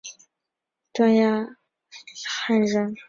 [0.93, 1.29] 段业
[2.25, 2.95] 汉人。